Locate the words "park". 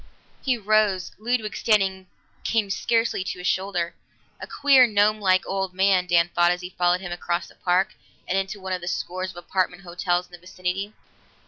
7.53-7.93